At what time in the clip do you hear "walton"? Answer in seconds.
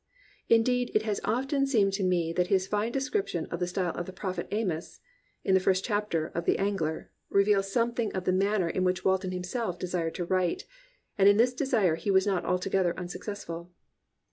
9.05-9.29